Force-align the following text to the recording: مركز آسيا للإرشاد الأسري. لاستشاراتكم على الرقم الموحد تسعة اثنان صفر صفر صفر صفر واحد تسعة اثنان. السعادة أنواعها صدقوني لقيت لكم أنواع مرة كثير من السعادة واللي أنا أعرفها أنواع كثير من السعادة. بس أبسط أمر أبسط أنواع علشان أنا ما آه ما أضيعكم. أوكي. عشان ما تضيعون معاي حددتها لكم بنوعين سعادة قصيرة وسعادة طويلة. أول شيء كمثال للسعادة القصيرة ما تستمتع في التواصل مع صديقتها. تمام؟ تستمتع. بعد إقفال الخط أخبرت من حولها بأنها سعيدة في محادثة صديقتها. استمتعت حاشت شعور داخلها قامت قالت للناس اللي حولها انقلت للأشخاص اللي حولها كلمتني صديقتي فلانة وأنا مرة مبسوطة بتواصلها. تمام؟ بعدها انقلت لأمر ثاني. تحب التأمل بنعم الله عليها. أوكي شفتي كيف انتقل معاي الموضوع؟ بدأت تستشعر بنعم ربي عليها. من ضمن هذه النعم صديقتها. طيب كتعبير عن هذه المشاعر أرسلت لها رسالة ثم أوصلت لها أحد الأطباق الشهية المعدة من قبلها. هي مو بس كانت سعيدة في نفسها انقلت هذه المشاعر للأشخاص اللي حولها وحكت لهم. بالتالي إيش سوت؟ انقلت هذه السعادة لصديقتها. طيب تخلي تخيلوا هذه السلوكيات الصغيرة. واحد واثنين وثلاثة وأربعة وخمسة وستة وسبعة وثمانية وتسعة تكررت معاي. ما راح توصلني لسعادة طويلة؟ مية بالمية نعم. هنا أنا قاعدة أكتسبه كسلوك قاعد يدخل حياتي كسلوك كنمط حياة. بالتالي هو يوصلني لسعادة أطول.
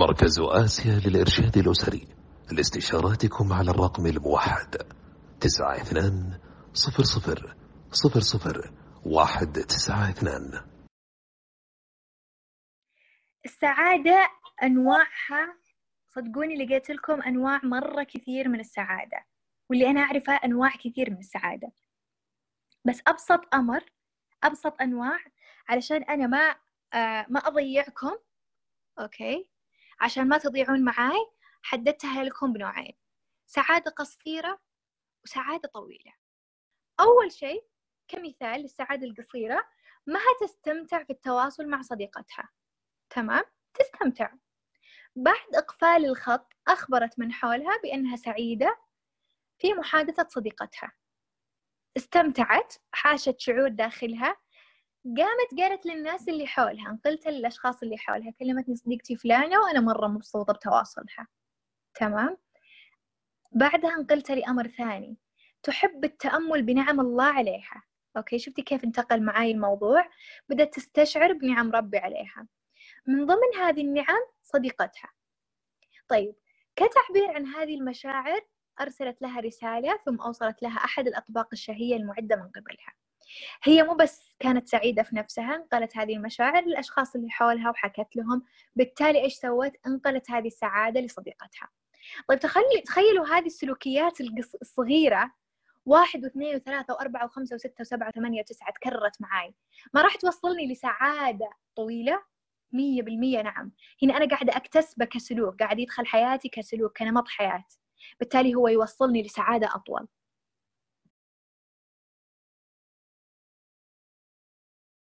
مركز 0.00 0.40
آسيا 0.40 1.00
للإرشاد 1.06 1.56
الأسري. 1.56 2.08
لاستشاراتكم 2.52 3.52
على 3.52 3.70
الرقم 3.70 4.06
الموحد 4.06 4.76
تسعة 5.40 5.76
اثنان 5.76 6.40
صفر 6.72 7.02
صفر 7.02 7.56
صفر 7.92 8.20
صفر 8.20 8.74
واحد 9.06 9.52
تسعة 9.52 10.10
اثنان. 10.10 10.60
السعادة 13.44 14.28
أنواعها 14.62 15.58
صدقوني 16.08 16.54
لقيت 16.64 16.90
لكم 16.90 17.22
أنواع 17.22 17.60
مرة 17.64 18.02
كثير 18.02 18.48
من 18.48 18.60
السعادة 18.60 19.24
واللي 19.70 19.90
أنا 19.90 20.00
أعرفها 20.00 20.34
أنواع 20.34 20.70
كثير 20.70 21.10
من 21.10 21.18
السعادة. 21.18 21.72
بس 22.84 23.02
أبسط 23.06 23.54
أمر 23.54 23.84
أبسط 24.44 24.80
أنواع 24.80 25.18
علشان 25.68 26.02
أنا 26.02 26.26
ما 26.26 26.56
آه 26.94 27.26
ما 27.28 27.40
أضيعكم. 27.40 28.16
أوكي. 29.00 29.48
عشان 30.00 30.28
ما 30.28 30.38
تضيعون 30.38 30.84
معاي 30.84 31.26
حددتها 31.62 32.24
لكم 32.24 32.52
بنوعين 32.52 32.98
سعادة 33.46 33.90
قصيرة 33.90 34.60
وسعادة 35.24 35.68
طويلة. 35.68 36.12
أول 37.00 37.32
شيء 37.32 37.64
كمثال 38.08 38.60
للسعادة 38.60 39.06
القصيرة 39.06 39.68
ما 40.06 40.20
تستمتع 40.40 41.04
في 41.04 41.10
التواصل 41.10 41.66
مع 41.66 41.82
صديقتها. 41.82 42.48
تمام؟ 43.10 43.44
تستمتع. 43.74 44.32
بعد 45.16 45.54
إقفال 45.54 46.04
الخط 46.04 46.52
أخبرت 46.68 47.18
من 47.18 47.32
حولها 47.32 47.76
بأنها 47.82 48.16
سعيدة 48.16 48.78
في 49.58 49.74
محادثة 49.74 50.26
صديقتها. 50.28 50.92
استمتعت 51.96 52.74
حاشت 52.92 53.40
شعور 53.40 53.68
داخلها 53.68 54.36
قامت 55.16 55.60
قالت 55.60 55.86
للناس 55.86 56.28
اللي 56.28 56.46
حولها 56.46 56.90
انقلت 56.90 57.28
للأشخاص 57.28 57.82
اللي 57.82 57.98
حولها 57.98 58.30
كلمتني 58.30 58.76
صديقتي 58.76 59.16
فلانة 59.16 59.60
وأنا 59.60 59.80
مرة 59.80 60.06
مبسوطة 60.06 60.52
بتواصلها. 60.52 61.28
تمام؟ 61.94 62.36
بعدها 63.52 63.94
انقلت 63.94 64.30
لأمر 64.30 64.68
ثاني. 64.68 65.16
تحب 65.62 66.04
التأمل 66.04 66.62
بنعم 66.62 67.00
الله 67.00 67.24
عليها. 67.24 67.82
أوكي 68.16 68.38
شفتي 68.38 68.62
كيف 68.62 68.84
انتقل 68.84 69.22
معاي 69.22 69.50
الموضوع؟ 69.50 70.08
بدأت 70.48 70.74
تستشعر 70.74 71.32
بنعم 71.32 71.70
ربي 71.70 71.98
عليها. 71.98 72.46
من 73.06 73.26
ضمن 73.26 73.60
هذه 73.60 73.80
النعم 73.80 74.22
صديقتها. 74.42 75.12
طيب 76.08 76.34
كتعبير 76.76 77.30
عن 77.30 77.46
هذه 77.46 77.74
المشاعر 77.74 78.40
أرسلت 78.80 79.22
لها 79.22 79.40
رسالة 79.40 79.98
ثم 80.06 80.20
أوصلت 80.20 80.62
لها 80.62 80.76
أحد 80.84 81.06
الأطباق 81.06 81.48
الشهية 81.52 81.96
المعدة 81.96 82.36
من 82.36 82.48
قبلها. 82.48 82.97
هي 83.62 83.82
مو 83.82 83.94
بس 83.94 84.34
كانت 84.38 84.68
سعيدة 84.68 85.02
في 85.02 85.16
نفسها 85.16 85.56
انقلت 85.56 85.96
هذه 85.96 86.16
المشاعر 86.16 86.64
للأشخاص 86.64 87.14
اللي 87.16 87.30
حولها 87.30 87.70
وحكت 87.70 88.16
لهم. 88.16 88.42
بالتالي 88.76 89.24
إيش 89.24 89.34
سوت؟ 89.34 89.72
انقلت 89.86 90.30
هذه 90.30 90.46
السعادة 90.46 91.00
لصديقتها. 91.00 91.68
طيب 92.28 92.38
تخلي 92.38 92.82
تخيلوا 92.86 93.26
هذه 93.26 93.46
السلوكيات 93.46 94.20
الصغيرة. 94.62 95.32
واحد 95.86 96.24
واثنين 96.24 96.56
وثلاثة 96.56 96.94
وأربعة 96.94 97.24
وخمسة 97.24 97.54
وستة 97.54 97.80
وسبعة 97.80 98.08
وثمانية 98.08 98.40
وتسعة 98.40 98.72
تكررت 98.72 99.20
معاي. 99.20 99.54
ما 99.94 100.02
راح 100.02 100.16
توصلني 100.16 100.72
لسعادة 100.72 101.50
طويلة؟ 101.76 102.22
مية 102.72 103.02
بالمية 103.02 103.42
نعم. 103.42 103.72
هنا 104.02 104.16
أنا 104.16 104.28
قاعدة 104.28 104.56
أكتسبه 104.56 105.04
كسلوك 105.04 105.62
قاعد 105.62 105.78
يدخل 105.78 106.06
حياتي 106.06 106.48
كسلوك 106.48 106.98
كنمط 106.98 107.28
حياة. 107.28 107.64
بالتالي 108.20 108.54
هو 108.54 108.68
يوصلني 108.68 109.22
لسعادة 109.22 109.66
أطول. 109.74 110.08